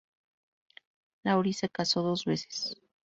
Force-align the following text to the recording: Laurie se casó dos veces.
Laurie 1.23 1.53
se 1.53 1.69
casó 1.69 2.01
dos 2.01 2.25
veces. 2.25 2.73